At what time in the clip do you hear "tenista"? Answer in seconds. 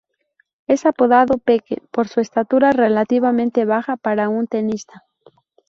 4.47-5.03